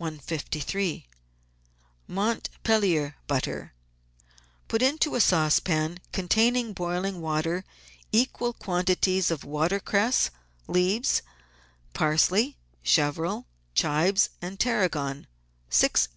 IS3— 0.00 1.04
MONTPELLIER 2.06 3.16
BUTTER 3.26 3.74
Put 4.66 4.80
into 4.80 5.14
a 5.14 5.20
saucepan 5.20 5.98
containing 6.10 6.72
boiling 6.72 7.20
water 7.20 7.66
equal 8.10 8.54
quantities 8.54 9.30
of 9.30 9.44
watercress 9.44 10.30
leaves, 10.68 11.20
parsley, 11.92 12.56
chervil, 12.82 13.44
chives, 13.74 14.30
and 14.40 14.58
tarragon 14.58 15.26
(six 15.68 16.08